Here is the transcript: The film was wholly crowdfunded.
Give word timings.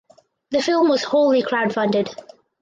The 0.49 0.63
film 0.63 0.89
was 0.89 1.03
wholly 1.03 1.43
crowdfunded. 1.43 2.11